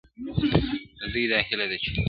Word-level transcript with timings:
د 0.99 1.01
دوى 1.13 1.23
دا 1.31 1.39
هيله 1.47 1.65
ده 1.71 1.77
چي, 1.83 1.91